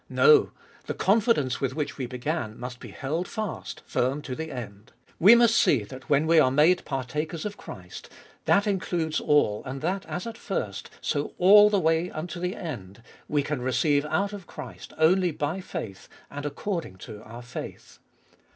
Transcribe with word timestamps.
No, 0.09 0.49
the 0.87 0.95
confidence 0.95 1.61
with 1.61 1.75
which 1.75 1.99
we 1.99 2.07
began 2.07 2.59
must 2.59 2.79
be 2.79 2.89
held 2.89 3.27
fast 3.27 3.83
firm 3.85 4.23
to 4.23 4.33
the 4.33 4.49
end. 4.49 4.93
We 5.19 5.35
must 5.35 5.55
see 5.55 5.83
that 5.83 6.09
when 6.09 6.25
we 6.25 6.39
are 6.39 6.49
made 6.49 6.83
partakers 6.85 7.45
of 7.45 7.55
Christ, 7.55 8.09
that 8.45 8.65
includes 8.65 9.19
all, 9.19 9.61
and 9.63 9.79
that 9.81 10.07
as 10.07 10.25
at 10.25 10.39
first, 10.39 10.89
so 11.01 11.33
all 11.37 11.69
the 11.69 11.79
way 11.79 12.09
unto 12.09 12.39
the 12.39 12.55
end, 12.55 13.03
we 13.27 13.43
can 13.43 13.61
receive 13.61 14.03
out 14.05 14.33
of 14.33 14.47
Christ 14.47 14.91
only 14.97 15.29
by 15.29 15.61
faith 15.61 16.09
and 16.31 16.47
according 16.47 16.95
to 16.95 17.21
our 17.21 17.43
faith. 17.43 17.99